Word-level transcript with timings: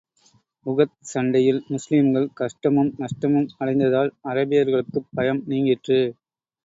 உஹத் 0.65 0.95
சண்டையில் 1.03 1.59
முஸ்லிம்கள் 1.67 2.27
கஷ்டமும், 2.33 2.91
நஷ்டமும் 2.97 3.47
அடைந்ததால், 3.59 4.11
அரேபியர்களுக்குப் 4.25 5.09
பயம் 5.13 5.43
நீங்கிற்று. 5.47 6.01